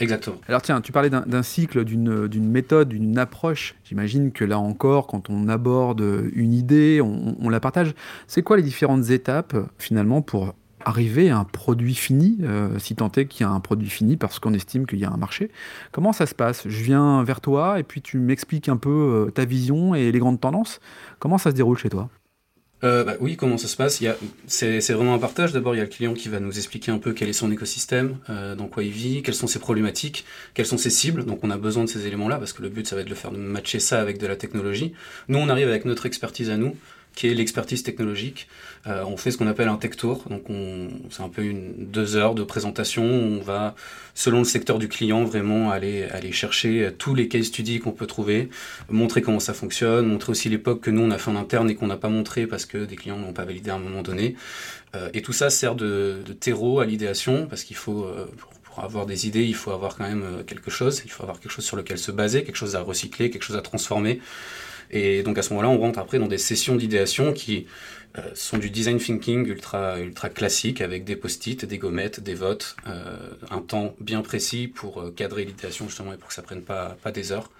Exactement. 0.00 0.36
Alors 0.48 0.62
tiens, 0.62 0.80
tu 0.80 0.92
parlais 0.92 1.10
d'un 1.10 1.42
cycle, 1.42 1.84
d'une 1.84 2.50
méthode, 2.50 2.88
d'une 2.88 3.18
approche. 3.18 3.74
J'imagine 3.84 4.32
que 4.32 4.44
là 4.44 4.58
encore, 4.58 5.06
quand 5.06 5.28
on 5.28 5.48
aborde 5.48 6.02
une 6.32 6.54
idée, 6.54 7.00
on, 7.02 7.48
la 7.50 7.60
partage. 7.60 7.94
C'est 8.26 8.42
quoi 8.42 8.56
les 8.56 8.62
différentes 8.62 9.10
étapes 9.10 9.54
finalement 9.78 10.22
pour 10.22 10.54
arriver 10.82 11.28
à 11.28 11.36
un 11.36 11.44
produit 11.44 11.94
fini, 11.94 12.38
euh, 12.40 12.78
si 12.78 12.96
tant 12.96 13.12
est 13.12 13.26
qu'il 13.26 13.44
y 13.44 13.48
a 13.48 13.52
un 13.52 13.60
produit 13.60 13.90
fini 13.90 14.16
parce 14.16 14.38
qu'on 14.38 14.54
estime 14.54 14.86
qu'il 14.86 14.98
y 14.98 15.04
a 15.04 15.10
un 15.10 15.18
marché? 15.18 15.50
Comment 15.92 16.14
ça 16.14 16.24
se 16.24 16.34
passe? 16.34 16.66
Je 16.66 16.82
viens 16.82 17.22
vers 17.22 17.42
toi 17.42 17.78
et 17.78 17.82
puis 17.82 18.00
tu 18.00 18.18
m'expliques 18.18 18.70
un 18.70 18.78
peu 18.78 19.26
euh, 19.28 19.30
ta 19.30 19.44
vision 19.44 19.94
et 19.94 20.10
les 20.10 20.18
grandes 20.18 20.40
tendances. 20.40 20.80
Comment 21.18 21.36
ça 21.36 21.50
se 21.50 21.56
déroule 21.56 21.76
chez 21.76 21.90
toi? 21.90 22.08
Euh, 22.82 23.04
bah, 23.04 23.14
oui, 23.20 23.36
comment 23.36 23.58
ça 23.58 23.68
se 23.68 23.76
passe? 23.76 24.02
C'est 24.46 24.92
vraiment 24.92 25.14
un 25.14 25.18
partage. 25.18 25.52
D'abord, 25.52 25.74
il 25.74 25.78
y 25.78 25.80
a 25.80 25.84
le 25.84 25.90
client 25.90 26.14
qui 26.14 26.28
va 26.28 26.40
nous 26.40 26.56
expliquer 26.56 26.90
un 26.90 26.98
peu 26.98 27.12
quel 27.12 27.28
est 27.28 27.34
son 27.34 27.52
écosystème, 27.52 28.18
euh, 28.30 28.54
dans 28.54 28.66
quoi 28.66 28.82
il 28.82 28.90
vit, 28.90 29.22
quelles 29.22 29.34
sont 29.34 29.46
ses 29.46 29.58
problématiques, 29.58 30.24
quelles 30.54 30.66
sont 30.66 30.78
ses 30.78 30.90
cibles. 30.90 31.24
Donc 31.24 31.40
on 31.42 31.50
a 31.50 31.58
besoin 31.58 31.84
de 31.84 31.88
ces 31.88 32.06
éléments-là 32.06 32.38
parce 32.38 32.52
que 32.52 32.62
le 32.62 32.68
but, 32.68 32.86
ça 32.86 32.96
va 32.96 33.02
être 33.02 33.08
de 33.08 33.10
le 33.10 33.16
faire 33.16 33.32
matcher 33.32 33.80
ça 33.80 34.00
avec 34.00 34.18
de 34.18 34.26
la 34.26 34.36
technologie. 34.36 34.92
Nous, 35.28 35.38
on 35.38 35.48
arrive 35.48 35.68
avec 35.68 35.84
notre 35.84 36.06
expertise 36.06 36.50
à 36.50 36.56
nous, 36.56 36.74
qui 37.14 37.28
est 37.28 37.34
l'expertise 37.34 37.82
technologique. 37.82 38.48
Euh, 38.86 39.04
on 39.04 39.16
fait 39.16 39.30
ce 39.30 39.36
qu'on 39.36 39.46
appelle 39.46 39.68
un 39.68 39.76
tech 39.76 39.96
tour, 39.96 40.24
donc 40.30 40.44
c'est 41.10 41.22
un 41.22 41.28
peu 41.28 41.42
une 41.42 41.74
deux 41.76 42.16
heures 42.16 42.34
de 42.34 42.42
présentation. 42.42 43.04
On 43.04 43.40
va, 43.40 43.74
selon 44.14 44.38
le 44.38 44.44
secteur 44.44 44.78
du 44.78 44.88
client, 44.88 45.24
vraiment 45.24 45.70
aller 45.70 46.04
aller 46.04 46.32
chercher 46.32 46.90
tous 46.96 47.14
les 47.14 47.28
case 47.28 47.46
studies 47.46 47.80
qu'on 47.80 47.92
peut 47.92 48.06
trouver, 48.06 48.48
montrer 48.88 49.22
comment 49.22 49.40
ça 49.40 49.54
fonctionne, 49.54 50.06
montrer 50.06 50.30
aussi 50.30 50.48
l'époque 50.48 50.80
que 50.80 50.90
nous 50.90 51.02
on 51.02 51.10
a 51.10 51.18
fait 51.18 51.30
en 51.30 51.36
interne 51.36 51.68
et 51.68 51.74
qu'on 51.74 51.88
n'a 51.88 51.96
pas 51.96 52.08
montré 52.08 52.46
parce 52.46 52.64
que 52.64 52.78
des 52.78 52.96
clients 52.96 53.18
n'ont 53.18 53.32
pas 53.32 53.44
validé 53.44 53.70
à 53.70 53.74
un 53.74 53.78
moment 53.78 54.02
donné. 54.02 54.36
Euh, 54.94 55.10
et 55.12 55.22
tout 55.22 55.32
ça 55.32 55.50
sert 55.50 55.74
de, 55.74 56.22
terreau 56.40 56.80
à 56.80 56.86
l'idéation 56.86 57.46
parce 57.46 57.64
qu'il 57.64 57.76
faut 57.76 58.04
euh, 58.04 58.26
pour 58.64 58.82
avoir 58.82 59.04
des 59.04 59.26
idées, 59.26 59.44
il 59.44 59.54
faut 59.54 59.72
avoir 59.72 59.96
quand 59.96 60.08
même 60.08 60.44
quelque 60.46 60.70
chose, 60.70 61.02
il 61.04 61.10
faut 61.10 61.22
avoir 61.22 61.40
quelque 61.40 61.52
chose 61.52 61.64
sur 61.64 61.76
lequel 61.76 61.98
se 61.98 62.12
baser, 62.12 62.44
quelque 62.44 62.56
chose 62.56 62.76
à 62.76 62.80
recycler, 62.80 63.30
quelque 63.30 63.42
chose 63.42 63.56
à 63.56 63.62
transformer. 63.62 64.20
Et 64.90 65.22
donc 65.22 65.38
à 65.38 65.42
ce 65.42 65.50
moment-là, 65.50 65.68
on 65.68 65.78
rentre 65.78 65.98
après 65.98 66.18
dans 66.18 66.26
des 66.26 66.38
sessions 66.38 66.76
d'idéation 66.76 67.32
qui 67.32 67.66
euh, 68.18 68.22
sont 68.34 68.58
du 68.58 68.70
design 68.70 68.98
thinking 68.98 69.46
ultra, 69.46 70.00
ultra 70.00 70.28
classique 70.30 70.80
avec 70.80 71.04
des 71.04 71.14
post-it, 71.14 71.64
des 71.64 71.78
gommettes, 71.78 72.20
des 72.20 72.34
votes, 72.34 72.74
euh, 72.88 73.30
un 73.50 73.60
temps 73.60 73.94
bien 74.00 74.22
précis 74.22 74.66
pour 74.66 75.00
euh, 75.00 75.10
cadrer 75.12 75.44
l'idéation 75.44 75.86
justement 75.86 76.12
et 76.12 76.16
pour 76.16 76.28
que 76.28 76.34
ça 76.34 76.42
prenne 76.42 76.62
pas, 76.62 76.96
pas 77.02 77.12
des 77.12 77.30
heures. 77.30 77.50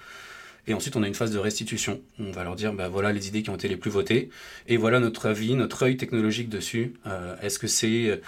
Et 0.67 0.75
ensuite, 0.75 0.97
on 0.97 1.03
a 1.03 1.07
une 1.07 1.15
phase 1.15 1.31
de 1.31 1.39
restitution. 1.39 2.01
On 2.19 2.33
va 2.33 2.43
leur 2.43 2.57
dire, 2.57 2.73
bah, 2.73 2.89
voilà 2.89 3.13
les 3.13 3.29
idées 3.29 3.43
qui 3.43 3.51
ont 3.51 3.55
été 3.55 3.69
les 3.69 3.77
plus 3.77 3.91
votées, 3.91 4.29
et 4.69 4.77
voilà 4.77 5.01
notre 5.01 5.27
avis, 5.27 5.55
notre 5.55 5.85
œil 5.85 5.97
technologique 5.97 6.49
dessus. 6.49 6.95
Est-ce 7.43 7.59
que 7.59 7.67
c'est 7.67 8.21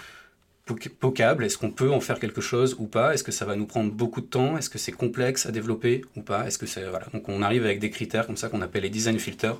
pocable 0.65 1.43
Est-ce 1.43 1.57
qu'on 1.57 1.71
peut 1.71 1.91
en 1.91 1.99
faire 1.99 2.19
quelque 2.19 2.41
chose 2.41 2.75
ou 2.79 2.85
pas? 2.85 3.13
Est-ce 3.13 3.23
que 3.23 3.31
ça 3.31 3.45
va 3.45 3.55
nous 3.55 3.65
prendre 3.65 3.91
beaucoup 3.91 4.21
de 4.21 4.25
temps? 4.25 4.57
Est-ce 4.57 4.69
que 4.69 4.77
c'est 4.77 4.91
complexe 4.91 5.45
à 5.45 5.51
développer 5.51 6.03
ou 6.15 6.21
pas? 6.21 6.47
Est-ce 6.47 6.57
que 6.57 6.65
c'est 6.65 6.87
voilà 6.87 7.07
Donc 7.13 7.27
on 7.29 7.41
arrive 7.41 7.65
avec 7.65 7.79
des 7.79 7.89
critères 7.89 8.25
comme 8.25 8.37
ça 8.37 8.49
qu'on 8.49 8.61
appelle 8.61 8.83
les 8.83 8.89
design 8.89 9.19
filters 9.19 9.59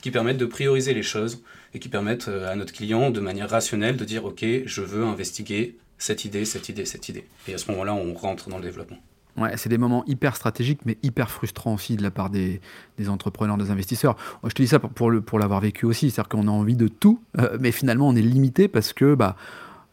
qui 0.00 0.10
permettent 0.10 0.38
de 0.38 0.46
prioriser 0.46 0.94
les 0.94 1.02
choses 1.02 1.42
et 1.74 1.78
qui 1.80 1.88
permettent 1.88 2.28
euh, 2.28 2.50
à 2.50 2.56
notre 2.56 2.72
client 2.72 3.10
de 3.10 3.20
manière 3.20 3.50
rationnelle 3.50 3.96
de 3.96 4.04
dire 4.04 4.24
ok 4.24 4.44
je 4.64 4.80
veux 4.80 5.04
investiguer 5.04 5.76
cette 5.98 6.24
idée, 6.24 6.44
cette 6.44 6.68
idée, 6.68 6.84
cette 6.84 7.08
idée. 7.08 7.24
Et 7.46 7.54
à 7.54 7.58
ce 7.58 7.70
moment-là 7.70 7.94
on 7.94 8.14
rentre 8.14 8.48
dans 8.48 8.56
le 8.56 8.64
développement. 8.64 8.98
Ouais, 9.36 9.56
c'est 9.56 9.68
des 9.68 9.78
moments 9.78 10.04
hyper 10.06 10.34
stratégiques, 10.34 10.80
mais 10.84 10.98
hyper 11.04 11.30
frustrants 11.30 11.74
aussi 11.74 11.96
de 11.96 12.02
la 12.02 12.10
part 12.10 12.28
des, 12.28 12.60
des 12.96 13.08
entrepreneurs, 13.08 13.56
des 13.56 13.70
investisseurs. 13.70 14.16
Je 14.42 14.50
te 14.50 14.62
dis 14.62 14.66
ça 14.66 14.80
pour, 14.80 15.12
pour 15.24 15.38
l'avoir 15.38 15.60
vécu 15.60 15.86
aussi, 15.86 16.10
c'est-à-dire 16.10 16.28
qu'on 16.28 16.48
a 16.48 16.50
envie 16.50 16.74
de 16.74 16.88
tout, 16.88 17.22
euh, 17.38 17.56
mais 17.60 17.70
finalement 17.70 18.08
on 18.08 18.16
est 18.16 18.22
limité 18.22 18.66
parce 18.66 18.92
que 18.92 19.14
bah, 19.14 19.36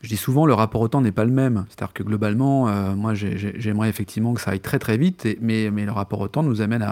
je 0.06 0.10
dis 0.10 0.18
souvent, 0.18 0.46
le 0.46 0.54
rapport 0.54 0.82
au 0.82 0.88
temps 0.88 1.02
n'est 1.02 1.12
pas 1.12 1.26
le 1.26 1.32
même. 1.32 1.66
C'est-à-dire 1.68 1.92
que 1.92 2.04
globalement, 2.04 2.68
euh, 2.68 2.94
moi, 2.94 3.16
j'aimerais 3.16 3.90
effectivement 3.90 4.36
que 4.36 4.40
ça 4.42 4.52
aille 4.52 4.60
très 4.60 4.78
très 4.78 4.98
vite, 4.98 5.28
mais, 5.42 5.72
le 5.72 5.92
rapport 5.92 6.20
au 6.20 6.28
temps 6.28 6.44
nous 6.44 6.62
amène 6.62 6.84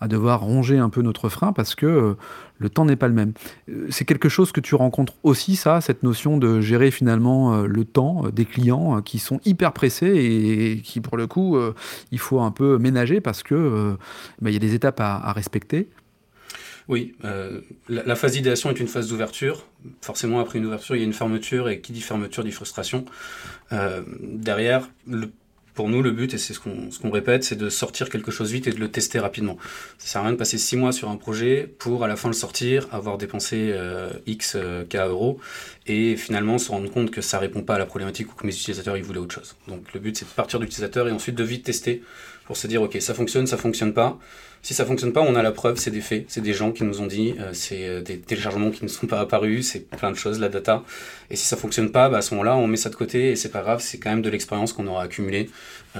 à, 0.00 0.08
devoir 0.08 0.40
ronger 0.40 0.78
un 0.78 0.90
peu 0.90 1.02
notre 1.02 1.28
frein 1.28 1.52
parce 1.52 1.76
que 1.76 1.86
euh, 1.86 2.14
le 2.58 2.68
temps 2.68 2.84
n'est 2.84 2.96
pas 2.96 3.06
le 3.06 3.14
même. 3.14 3.32
Euh, 3.68 3.86
c'est 3.90 4.04
quelque 4.04 4.28
chose 4.28 4.50
que 4.50 4.60
tu 4.60 4.74
rencontres 4.74 5.12
aussi, 5.22 5.54
ça, 5.54 5.80
cette 5.80 6.02
notion 6.02 6.36
de 6.36 6.60
gérer 6.60 6.90
finalement 6.90 7.62
le 7.62 7.84
temps 7.84 8.24
des 8.32 8.44
clients 8.44 9.02
qui 9.02 9.20
sont 9.20 9.38
hyper 9.44 9.72
pressés 9.72 10.08
et, 10.16 10.80
qui, 10.82 11.00
pour 11.00 11.16
le 11.16 11.28
coup, 11.28 11.56
il 12.10 12.18
faut 12.18 12.40
un 12.40 12.50
peu 12.50 12.78
ménager 12.78 13.20
parce 13.20 13.44
que 13.44 13.96
bah, 14.42 14.50
il 14.50 14.52
y 14.52 14.56
a 14.56 14.60
des 14.60 14.74
étapes 14.74 14.98
à 15.00 15.32
respecter. 15.32 15.88
Oui, 16.88 17.14
euh, 17.24 17.60
la, 17.88 18.16
phase 18.16 18.32
d'idéation 18.32 18.70
est 18.70 18.80
une 18.80 18.88
phase 18.88 19.08
d'ouverture. 19.08 19.66
Forcément, 20.00 20.40
après 20.40 20.58
une 20.58 20.64
ouverture, 20.64 20.96
il 20.96 21.00
y 21.00 21.02
a 21.02 21.04
une 21.04 21.12
fermeture, 21.12 21.68
et 21.68 21.80
qui 21.80 21.92
dit 21.92 22.00
fermeture 22.00 22.42
dit 22.42 22.50
frustration. 22.50 23.04
Euh, 23.72 24.02
derrière, 24.22 24.88
pour 25.78 25.88
nous, 25.88 26.02
le 26.02 26.10
but, 26.10 26.34
et 26.34 26.38
c'est 26.38 26.54
ce 26.54 26.58
qu'on 26.58 27.10
répète, 27.12 27.44
c'est 27.44 27.54
de 27.54 27.68
sortir 27.70 28.10
quelque 28.10 28.32
chose 28.32 28.50
vite 28.50 28.66
et 28.66 28.72
de 28.72 28.80
le 28.80 28.90
tester 28.90 29.20
rapidement. 29.20 29.58
Ça 29.98 30.08
sert 30.08 30.20
à 30.22 30.24
rien 30.24 30.32
de 30.32 30.36
passer 30.36 30.58
six 30.58 30.76
mois 30.76 30.90
sur 30.90 31.08
un 31.08 31.14
projet 31.16 31.72
pour 31.78 32.02
à 32.02 32.08
la 32.08 32.16
fin 32.16 32.26
le 32.26 32.34
sortir, 32.34 32.88
avoir 32.90 33.16
dépensé 33.16 33.70
euh, 33.70 34.10
X 34.26 34.56
K 34.90 34.96
euros, 34.96 35.38
et 35.86 36.16
finalement 36.16 36.58
se 36.58 36.72
rendre 36.72 36.90
compte 36.90 37.12
que 37.12 37.20
ça 37.20 37.38
répond 37.38 37.62
pas 37.62 37.76
à 37.76 37.78
la 37.78 37.86
problématique 37.86 38.32
ou 38.32 38.34
que 38.34 38.44
mes 38.44 38.52
utilisateurs 38.52 38.96
ils 38.96 39.04
voulaient 39.04 39.20
autre 39.20 39.36
chose. 39.36 39.54
Donc 39.68 39.94
le 39.94 40.00
but, 40.00 40.16
c'est 40.18 40.24
de 40.24 40.30
partir 40.30 40.58
d'utilisateur 40.58 41.06
et 41.06 41.12
ensuite 41.12 41.36
de 41.36 41.44
vite 41.44 41.64
tester 41.64 42.02
pour 42.46 42.56
se 42.56 42.66
dire, 42.66 42.82
ok, 42.82 42.96
ça 43.00 43.14
fonctionne, 43.14 43.46
ça 43.46 43.56
fonctionne 43.56 43.94
pas. 43.94 44.18
Si 44.60 44.74
ça 44.74 44.84
fonctionne 44.84 45.12
pas, 45.12 45.20
on 45.20 45.36
a 45.36 45.42
la 45.42 45.52
preuve, 45.52 45.76
c'est 45.78 45.92
des 45.92 46.00
faits, 46.00 46.24
c'est 46.26 46.40
des 46.40 46.52
gens 46.52 46.72
qui 46.72 46.82
nous 46.82 47.00
ont 47.00 47.06
dit, 47.06 47.36
euh, 47.38 47.50
c'est 47.52 47.86
euh, 47.86 48.00
des 48.02 48.18
téléchargements 48.18 48.72
qui 48.72 48.82
ne 48.82 48.88
sont 48.88 49.06
pas 49.06 49.20
apparus, 49.20 49.68
c'est 49.70 49.88
plein 49.88 50.10
de 50.10 50.16
choses, 50.16 50.40
la 50.40 50.48
data. 50.48 50.82
Et 51.30 51.36
si 51.36 51.46
ça 51.46 51.56
fonctionne 51.56 51.92
pas, 51.92 52.08
bah, 52.08 52.18
à 52.18 52.22
ce 52.22 52.34
moment-là, 52.34 52.56
on 52.56 52.66
met 52.66 52.76
ça 52.76 52.90
de 52.90 52.96
côté 52.96 53.30
et 53.30 53.36
c'est 53.36 53.50
pas 53.50 53.62
grave, 53.62 53.80
c'est 53.80 53.98
quand 53.98 54.10
même 54.10 54.22
de 54.22 54.28
l'expérience 54.28 54.72
qu'on 54.72 54.88
aura 54.88 55.04
accumulée 55.04 55.44
euh, 55.46 55.52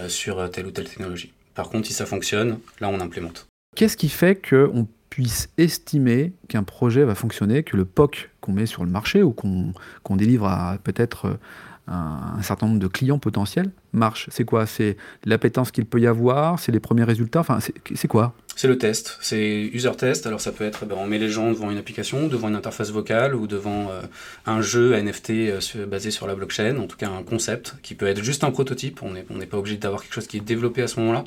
sur 0.08 0.50
telle 0.50 0.66
ou 0.66 0.70
telle 0.70 0.88
technologie. 0.88 1.32
Par 1.54 1.70
contre, 1.70 1.86
si 1.86 1.92
ça 1.92 2.06
fonctionne, 2.06 2.58
là, 2.80 2.88
on 2.88 3.00
implémente. 3.00 3.48
Qu'est-ce 3.74 3.96
qui 3.96 4.08
fait 4.08 4.40
qu'on 4.48 4.86
puisse 5.10 5.48
estimer 5.58 6.32
qu'un 6.48 6.62
projet 6.62 7.04
va 7.04 7.14
fonctionner, 7.14 7.62
que 7.62 7.76
le 7.76 7.84
POC 7.84 8.30
qu'on 8.40 8.52
met 8.52 8.66
sur 8.66 8.84
le 8.84 8.90
marché 8.90 9.22
ou 9.22 9.32
qu'on 9.32 10.16
délivre 10.16 10.46
à 10.46 10.78
peut-être 10.82 11.38
un, 11.86 12.40
certain 12.42 12.66
nombre 12.66 12.78
de 12.78 12.86
clients 12.86 13.18
potentiels 13.18 13.70
marche? 13.92 14.28
C'est 14.30 14.44
quoi? 14.44 14.66
C'est 14.66 14.96
l'appétence 15.24 15.70
qu'il 15.70 15.84
peut 15.84 16.00
y 16.00 16.06
avoir? 16.06 16.58
C'est 16.58 16.72
les 16.72 16.80
premiers 16.80 17.04
résultats? 17.04 17.40
Enfin, 17.40 17.58
c'est 17.60 18.08
quoi? 18.08 18.34
C'est 18.58 18.66
le 18.66 18.76
test, 18.76 19.18
c'est 19.20 19.70
user 19.72 19.92
test. 19.96 20.26
Alors 20.26 20.40
ça 20.40 20.50
peut 20.50 20.64
être, 20.64 20.84
ben, 20.84 20.96
on 20.98 21.06
met 21.06 21.18
les 21.18 21.28
gens 21.28 21.52
devant 21.52 21.70
une 21.70 21.78
application, 21.78 22.26
devant 22.26 22.48
une 22.48 22.56
interface 22.56 22.90
vocale 22.90 23.36
ou 23.36 23.46
devant 23.46 23.92
euh, 23.92 24.00
un 24.46 24.62
jeu 24.62 25.00
NFT 25.00 25.30
euh, 25.30 25.86
basé 25.86 26.10
sur 26.10 26.26
la 26.26 26.34
blockchain, 26.34 26.76
en 26.76 26.88
tout 26.88 26.96
cas 26.96 27.08
un 27.08 27.22
concept 27.22 27.76
qui 27.84 27.94
peut 27.94 28.08
être 28.08 28.20
juste 28.24 28.42
un 28.42 28.50
prototype. 28.50 29.00
On 29.04 29.12
n'est 29.12 29.46
pas 29.46 29.58
obligé 29.58 29.76
d'avoir 29.76 30.02
quelque 30.02 30.12
chose 30.12 30.26
qui 30.26 30.38
est 30.38 30.40
développé 30.40 30.82
à 30.82 30.88
ce 30.88 30.98
moment-là. 30.98 31.22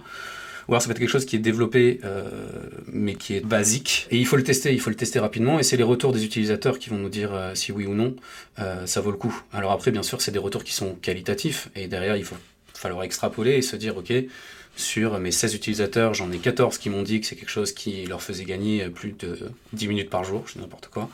Ou 0.68 0.74
alors 0.74 0.82
ça 0.82 0.88
peut 0.88 0.92
être 0.92 1.00
quelque 1.00 1.08
chose 1.08 1.24
qui 1.24 1.38
est 1.38 1.40
développé 1.40 2.02
euh, 2.04 2.30
mais 2.88 3.16
qui 3.16 3.38
est 3.38 3.46
basique. 3.46 4.08
Et 4.12 4.18
il 4.18 4.26
faut 4.26 4.36
le 4.36 4.44
tester, 4.44 4.74
il 4.74 4.82
faut 4.82 4.90
le 4.90 4.98
tester 4.98 5.20
rapidement. 5.20 5.58
Et 5.58 5.64
c'est 5.64 5.78
les 5.78 5.84
retours 5.84 6.12
des 6.12 6.26
utilisateurs 6.26 6.80
qui 6.80 6.90
vont 6.90 6.98
nous 6.98 7.08
dire 7.08 7.32
si 7.54 7.72
oui 7.72 7.86
ou 7.86 7.94
non 7.94 8.14
ça 8.84 9.00
vaut 9.00 9.12
le 9.12 9.16
coup. 9.16 9.42
Alors 9.54 9.72
après, 9.72 9.92
bien 9.92 10.04
sûr, 10.04 10.20
c'est 10.20 10.32
des 10.32 10.38
retours 10.38 10.66
qui 10.66 10.74
sont 10.74 10.96
qualitatifs. 10.96 11.70
Et 11.78 11.88
derrière, 11.88 12.18
il 12.18 12.26
faut 12.26 12.36
falloir 12.74 13.04
extrapoler 13.04 13.54
et 13.54 13.62
se 13.62 13.78
dire, 13.78 13.96
ok, 13.96 14.12
sur 14.76 15.20
mes 15.20 15.32
16 15.32 15.56
utilisateurs, 15.56 16.14
j'en 16.14 16.32
ai 16.32 16.38
14 16.38 16.78
qui 16.78 16.90
m'ont 16.90 17.04
dit 17.04 17.22
que 17.22 17.28
c'est 17.28 17.36
quelque 17.36 17.50
chose 17.50 17.72
qui 17.74 18.06
leur 18.06 18.22
faisait 18.22 18.46
gagner 18.46 18.88
plus 18.90 19.12
de 19.12 19.52
10 19.74 19.88
minutes 19.88 20.10
par 20.10 20.24
jour, 20.24 20.44
je 20.48 20.54
sais 20.54 20.60
n'importe 20.60 20.88
quoi. 20.88 21.10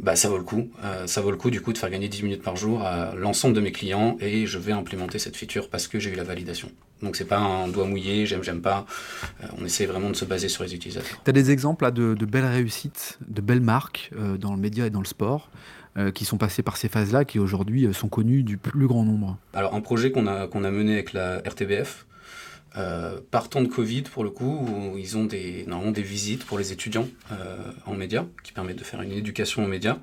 Bah, 0.00 0.14
ça 0.14 0.28
vaut 0.28 0.38
le 0.38 0.44
coup. 0.44 0.68
Euh, 0.84 1.06
ça 1.06 1.20
vaut 1.20 1.30
le 1.30 1.36
coup 1.36 1.50
du 1.50 1.60
coup 1.60 1.72
de 1.72 1.78
faire 1.78 1.90
gagner 1.90 2.08
10 2.08 2.22
minutes 2.22 2.42
par 2.42 2.56
jour 2.56 2.82
à 2.82 3.14
l'ensemble 3.14 3.54
de 3.54 3.60
mes 3.60 3.72
clients 3.72 4.16
et 4.20 4.46
je 4.46 4.58
vais 4.58 4.72
implémenter 4.72 5.18
cette 5.18 5.36
feature 5.36 5.70
parce 5.70 5.88
que 5.88 5.98
j'ai 5.98 6.10
eu 6.10 6.16
la 6.16 6.24
validation. 6.24 6.70
Donc 7.02 7.16
c'est 7.16 7.24
pas 7.24 7.38
un 7.38 7.68
doigt 7.68 7.86
mouillé, 7.86 8.26
j'aime, 8.26 8.42
j'aime 8.42 8.60
pas. 8.60 8.86
Euh, 9.42 9.46
on 9.58 9.64
essaie 9.64 9.86
vraiment 9.86 10.10
de 10.10 10.16
se 10.16 10.24
baser 10.24 10.48
sur 10.48 10.64
les 10.64 10.74
utilisateurs. 10.74 11.20
Tu 11.24 11.30
as 11.30 11.32
des 11.32 11.50
exemples 11.50 11.84
là, 11.84 11.90
de, 11.90 12.14
belles 12.26 12.44
réussites, 12.44 13.18
de 13.26 13.40
belles 13.40 13.60
marques 13.60 14.10
euh, 14.16 14.36
dans 14.36 14.54
le 14.54 14.60
média 14.60 14.86
et 14.86 14.90
dans 14.90 15.00
le 15.00 15.06
sport 15.06 15.50
qui 16.14 16.26
sont 16.26 16.36
passées 16.36 16.62
par 16.62 16.76
ces 16.76 16.90
phases-là, 16.90 17.24
qui 17.24 17.38
aujourd'hui 17.38 17.88
sont 17.94 18.08
connues 18.08 18.42
du 18.42 18.58
plus 18.58 18.86
grand 18.86 19.02
nombre? 19.02 19.38
Alors 19.54 19.72
un 19.74 19.80
projet 19.80 20.10
qu'on 20.10 20.26
a, 20.26 20.46
qu'on 20.46 20.62
a 20.62 20.70
mené 20.70 20.92
avec 20.92 21.14
la 21.14 21.38
RTBF, 21.38 22.04
euh, 22.76 23.18
de 23.20 23.66
Covid, 23.66 24.02
pour 24.02 24.24
le 24.24 24.30
coup, 24.30 24.66
où 24.68 24.98
ils 24.98 25.16
ont 25.16 25.24
des, 25.24 25.64
normalement 25.66 25.92
des 25.92 26.02
visites 26.02 26.44
pour 26.44 26.58
les 26.58 26.72
étudiants 26.72 27.08
euh, 27.32 27.56
en 27.86 27.94
médias, 27.94 28.24
qui 28.42 28.52
permettent 28.52 28.78
de 28.78 28.84
faire 28.84 29.02
une 29.02 29.12
éducation 29.12 29.64
aux 29.64 29.68
médias. 29.68 29.96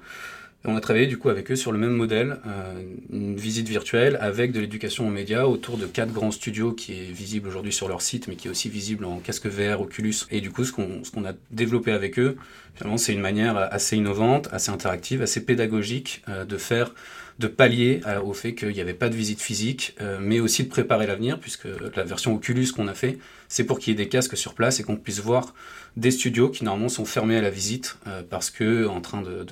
On 0.66 0.78
a 0.78 0.80
travaillé 0.80 1.08
du 1.08 1.18
coup 1.18 1.28
avec 1.28 1.52
eux 1.52 1.58
sur 1.58 1.74
le 1.74 1.78
même 1.78 1.92
modèle, 1.92 2.38
euh, 2.48 2.82
une 3.12 3.36
visite 3.36 3.68
virtuelle 3.68 4.18
avec 4.22 4.54
de 4.54 4.62
l'éducation 4.62 5.06
aux 5.06 5.12
médias 5.12 5.44
autour 5.44 5.78
de 5.78 5.86
quatre 5.86 6.14
grands 6.14 6.32
studios 6.32 6.72
qui 6.72 6.94
est 6.94 7.12
visible 7.12 7.50
aujourd'hui 7.50 7.74
sur 7.74 7.90
leur 7.90 8.02
site, 8.02 8.30
mais 8.30 8.36
qui 8.36 8.48
est 8.48 8.52
aussi 8.52 8.70
visible 8.70 9.04
en 9.04 9.18
casque 9.20 9.48
VR, 9.48 9.82
Oculus. 9.82 10.16
Et 10.32 10.40
du 10.40 10.52
coup, 10.52 10.64
ce 10.64 10.72
qu'on 10.72 11.26
a 11.26 11.34
développé 11.52 11.92
avec 11.92 12.18
eux, 12.18 12.38
finalement, 12.76 12.98
c'est 12.98 13.12
une 13.12 13.20
manière 13.20 13.58
assez 13.58 13.98
innovante, 13.98 14.48
assez 14.54 14.72
interactive, 14.72 15.22
assez 15.22 15.44
pédagogique 15.44 16.24
de 16.48 16.58
faire 16.58 16.94
de 17.40 17.48
pallier 17.48 18.02
au 18.24 18.34
fait 18.34 18.54
qu'il 18.54 18.70
n'y 18.70 18.82
avait 18.82 18.94
pas 18.94 19.10
de 19.10 19.16
visite 19.16 19.42
physique, 19.42 19.96
euh, 20.02 20.18
mais 20.22 20.40
aussi 20.40 20.64
de 20.64 20.70
préparer 20.70 21.08
l'avenir, 21.08 21.40
puisque 21.40 21.68
la 21.96 22.04
version 22.04 22.34
Oculus 22.36 22.68
qu'on 22.76 22.88
a 22.88 22.94
fait, 22.94 23.18
c'est 23.48 23.64
pour 23.64 23.80
qu'il 23.80 23.92
y 23.92 23.94
ait 23.94 24.04
des 24.04 24.10
casques 24.10 24.38
sur 24.38 24.54
place 24.54 24.80
et 24.80 24.84
qu'on 24.84 24.98
puisse 24.98 25.20
voir 25.20 25.54
des 25.98 26.12
studios 26.12 26.50
qui 26.50 26.64
normalement 26.64 26.90
sont 26.90 27.06
fermés 27.06 27.38
à 27.38 27.42
la 27.42 27.50
visite 27.50 27.98
euh, 28.08 28.22
parce 28.28 28.50
que 28.50 28.88
en 28.88 29.02
train 29.02 29.22
de, 29.22 29.46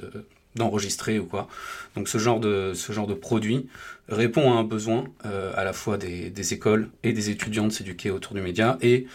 d'enregistrer 0.56 1.20
ou 1.20 1.26
quoi. 1.26 1.48
Donc 1.96 2.08
ce 2.08 2.18
genre 2.18 2.40
de, 2.40 2.74
ce 2.76 2.92
genre 2.94 3.08
produit 3.20 3.68
répond 4.10 4.52
à 4.52 4.56
un 4.56 4.64
besoin 4.64 5.06
euh, 5.26 5.52
à 5.56 5.64
la 5.64 5.74
fois 5.74 5.98
des, 5.98 6.30
des, 6.30 6.54
écoles 6.54 6.90
et 7.04 7.14
des 7.14 7.30
étudiants 7.30 7.68
de 7.68 7.72
s'éduquer 7.72 8.12
autour 8.12 8.34
du 8.34 8.42
média 8.42 8.78
et 8.82 9.08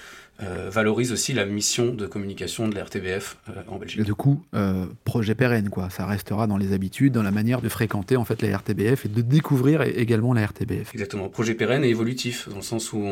euh, 0.43 0.69
valorise 0.71 1.13
aussi 1.13 1.33
la 1.33 1.47
mission 1.47 1.95
de 1.95 2.07
communication 2.07 2.69
de 2.69 2.75
la 2.75 2.85
RTBF 2.85 3.39
euh, 3.49 3.63
en 3.69 3.79
Belgique. 3.79 4.01
Et 4.01 4.05
du 4.05 4.15
coup, 4.15 4.45
euh, 4.55 4.85
projet 5.05 5.35
pérenne, 5.35 5.71
quoi. 5.71 5.89
Ça 5.89 6.05
restera 6.05 6.47
dans 6.47 6.59
les 6.59 6.75
habitudes, 6.75 7.15
dans 7.15 7.23
la 7.23 7.31
manière 7.31 7.63
de 7.63 7.69
fréquenter 7.71 8.17
en 8.17 8.25
fait 8.27 8.43
la 8.43 8.59
RTBF 8.59 9.07
et 9.07 9.09
de 9.09 9.23
découvrir 9.23 9.81
également 9.81 10.35
la 10.35 10.45
RTBF. 10.47 10.93
Exactement, 10.93 11.31
projet 11.31 11.55
pérenne 11.55 11.85
et 11.85 11.89
évolutif, 11.89 12.49
dans 12.51 12.57
le 12.57 12.63
sens 12.63 12.93
où, 12.93 13.03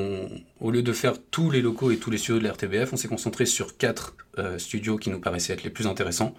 au 0.61 0.71
lieu 0.71 0.83
de 0.83 0.93
faire 0.93 1.15
tous 1.31 1.51
les 1.51 1.63
locaux 1.63 1.91
et 1.91 1.97
tous 1.97 2.11
les 2.11 2.19
studios 2.19 2.39
de 2.39 2.45
la 2.45 2.53
RTBF, 2.53 2.93
on 2.93 2.97
s'est 2.97 3.09
concentré 3.09 3.47
sur 3.47 3.79
quatre 3.79 4.15
studios 4.59 4.97
qui 4.99 5.11
nous 5.11 5.21
paraissaient 5.21 5.53
être 5.55 5.65
les 5.65 5.71
plus 5.71 5.87
intéressants. 5.87 6.35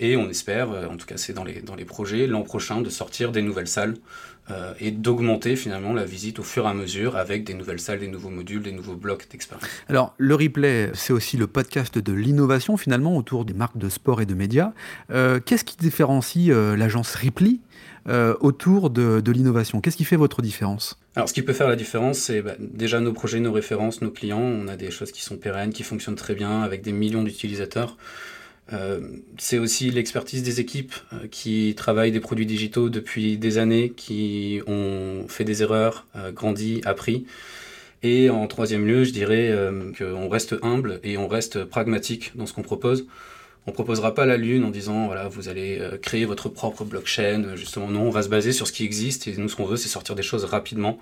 Et 0.00 0.16
on 0.16 0.28
espère, 0.28 0.70
en 0.90 0.96
tout 0.96 1.06
cas 1.06 1.16
c'est 1.16 1.32
dans 1.32 1.44
les, 1.44 1.60
dans 1.60 1.76
les 1.76 1.84
projets, 1.84 2.26
l'an 2.26 2.42
prochain 2.42 2.80
de 2.80 2.90
sortir 2.90 3.32
des 3.32 3.42
nouvelles 3.42 3.68
salles 3.68 3.94
euh, 4.50 4.72
et 4.80 4.90
d'augmenter 4.90 5.54
finalement 5.54 5.92
la 5.92 6.04
visite 6.04 6.38
au 6.38 6.42
fur 6.42 6.64
et 6.64 6.68
à 6.68 6.74
mesure 6.74 7.16
avec 7.16 7.44
des 7.44 7.54
nouvelles 7.54 7.78
salles, 7.78 8.00
des 8.00 8.08
nouveaux 8.08 8.30
modules, 8.30 8.62
des 8.62 8.72
nouveaux 8.72 8.94
blocs 8.94 9.28
d'expérience. 9.30 9.68
Alors 9.88 10.14
le 10.18 10.34
replay, 10.34 10.90
c'est 10.94 11.12
aussi 11.12 11.36
le 11.36 11.46
podcast 11.46 11.98
de 11.98 12.12
l'innovation 12.12 12.76
finalement 12.76 13.16
autour 13.16 13.44
des 13.44 13.52
marques 13.52 13.76
de 13.76 13.88
sport 13.88 14.20
et 14.20 14.26
de 14.26 14.34
médias. 14.34 14.72
Euh, 15.10 15.40
qu'est-ce 15.44 15.64
qui 15.64 15.76
différencie 15.76 16.48
euh, 16.50 16.76
l'agence 16.76 17.14
Ripley 17.14 17.58
autour 18.40 18.90
de, 18.90 19.22
l'innovation? 19.30 19.80
Qu'est-ce 19.80 19.96
qui 19.96 20.04
fait 20.04 20.16
votre 20.16 20.42
différence? 20.42 20.98
Alors, 21.14 21.28
ce 21.28 21.34
qui 21.34 21.42
peut 21.42 21.52
faire 21.52 21.68
la 21.68 21.76
différence, 21.76 22.18
c'est 22.18 22.42
bah, 22.42 22.54
déjà 22.58 22.98
nos 22.98 23.12
projets, 23.12 23.38
nos 23.38 23.52
références, 23.52 24.02
nos 24.02 24.10
clients. 24.10 24.40
On 24.40 24.66
a 24.66 24.74
des 24.74 24.90
choses 24.90 25.12
qui 25.12 25.22
sont 25.22 25.36
pérennes, 25.36 25.72
qui 25.72 25.84
fonctionnent 25.84 26.16
très 26.16 26.34
bien, 26.34 26.62
avec 26.62 26.82
des 26.82 26.90
millions 26.90 27.22
d'utilisateurs. 27.22 27.96
Euh, 28.72 29.00
c'est 29.38 29.58
aussi 29.58 29.90
l'expertise 29.90 30.42
des 30.42 30.60
équipes 30.60 30.94
euh, 31.12 31.26
qui 31.30 31.74
travaillent 31.76 32.12
des 32.12 32.20
produits 32.20 32.46
digitaux 32.46 32.88
depuis 32.88 33.36
des 33.36 33.58
années, 33.58 33.90
qui 33.90 34.60
ont 34.66 35.26
fait 35.28 35.44
des 35.44 35.62
erreurs, 35.62 36.06
euh, 36.16 36.30
grandi, 36.30 36.80
appris. 36.84 37.26
Et 38.02 38.30
en 38.30 38.46
troisième 38.46 38.86
lieu, 38.86 39.04
je 39.04 39.10
dirais 39.10 39.54
qu'on 39.98 40.30
reste 40.30 40.56
humble 40.62 41.00
et 41.04 41.18
on 41.18 41.28
reste 41.28 41.64
pragmatique 41.64 42.32
dans 42.34 42.46
ce 42.46 42.54
qu'on 42.54 42.62
propose. 42.62 43.06
On 43.66 43.72
proposera 43.72 44.14
pas 44.14 44.24
la 44.24 44.38
lune 44.38 44.64
en 44.64 44.70
disant 44.70 45.04
voilà 45.04 45.28
vous 45.28 45.50
allez 45.50 45.78
créer 46.00 46.24
votre 46.24 46.48
propre 46.48 46.84
blockchain. 46.84 47.56
Justement 47.56 47.88
non, 47.88 48.04
on 48.04 48.10
va 48.10 48.22
se 48.22 48.30
baser 48.30 48.52
sur 48.52 48.66
ce 48.66 48.72
qui 48.72 48.86
existe 48.86 49.28
et 49.28 49.36
nous 49.36 49.50
ce 49.50 49.56
qu'on 49.56 49.66
veut 49.66 49.76
c'est 49.76 49.90
sortir 49.90 50.14
des 50.14 50.22
choses 50.22 50.44
rapidement 50.44 50.98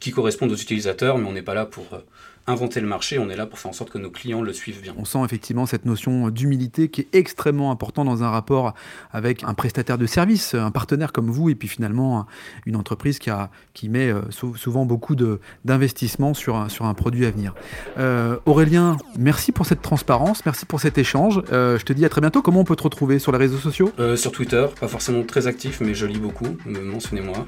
qui 0.00 0.10
correspondent 0.10 0.52
aux 0.52 0.56
utilisateurs, 0.56 1.16
mais 1.16 1.26
on 1.26 1.32
n'est 1.32 1.40
pas 1.40 1.54
là 1.54 1.64
pour 1.64 1.98
inventer 2.46 2.80
le 2.80 2.86
marché, 2.86 3.18
on 3.18 3.30
est 3.30 3.36
là 3.36 3.46
pour 3.46 3.58
faire 3.58 3.70
en 3.70 3.74
sorte 3.74 3.90
que 3.90 3.98
nos 3.98 4.10
clients 4.10 4.42
le 4.42 4.52
suivent 4.52 4.80
bien. 4.80 4.94
On 4.98 5.04
sent 5.04 5.20
effectivement 5.24 5.66
cette 5.66 5.84
notion 5.84 6.28
d'humilité 6.28 6.88
qui 6.88 7.02
est 7.02 7.08
extrêmement 7.12 7.70
importante 7.70 8.06
dans 8.06 8.22
un 8.22 8.30
rapport 8.30 8.74
avec 9.12 9.42
un 9.44 9.54
prestataire 9.54 9.98
de 9.98 10.06
service, 10.06 10.54
un 10.54 10.70
partenaire 10.70 11.12
comme 11.12 11.30
vous, 11.30 11.48
et 11.50 11.54
puis 11.54 11.68
finalement 11.68 12.26
une 12.66 12.76
entreprise 12.76 13.18
qui, 13.18 13.30
a, 13.30 13.50
qui 13.72 13.88
met 13.88 14.10
euh, 14.10 14.22
souvent 14.30 14.84
beaucoup 14.84 15.16
d'investissement 15.64 16.34
sur 16.34 16.56
un, 16.56 16.68
sur 16.68 16.84
un 16.84 16.94
produit 16.94 17.26
à 17.26 17.30
venir. 17.30 17.54
Euh, 17.98 18.36
Aurélien, 18.46 18.96
merci 19.18 19.52
pour 19.52 19.66
cette 19.66 19.82
transparence, 19.82 20.44
merci 20.44 20.66
pour 20.66 20.80
cet 20.80 20.98
échange. 20.98 21.42
Euh, 21.52 21.78
je 21.78 21.84
te 21.84 21.92
dis 21.92 22.04
à 22.04 22.08
très 22.08 22.20
bientôt. 22.20 22.42
Comment 22.42 22.60
on 22.60 22.64
peut 22.64 22.76
te 22.76 22.82
retrouver 22.82 23.18
sur 23.18 23.32
les 23.32 23.38
réseaux 23.38 23.58
sociaux? 23.58 23.90
Sur 24.16 24.32
Twitter, 24.32 24.66
pas 24.78 24.88
forcément 24.88 25.22
très 25.22 25.46
actif, 25.46 25.80
mais 25.80 25.94
je 25.94 26.06
lis 26.06 26.18
beaucoup. 26.18 26.56
Mentionnez-moi, 26.66 27.46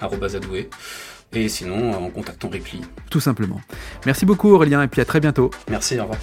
adoué 0.00 0.70
et 1.32 1.48
sinon 1.48 1.92
en 1.92 2.10
contactant 2.10 2.48
Ripley. 2.48 2.80
Tout 3.10 3.20
simplement. 3.20 3.60
Merci 4.06 4.26
beaucoup 4.26 4.50
Aurélien 4.50 4.82
et 4.82 4.88
puis 4.88 5.00
à 5.00 5.04
très 5.04 5.20
bientôt. 5.20 5.50
Merci, 5.68 5.98
au 5.98 6.02
revoir. 6.02 6.18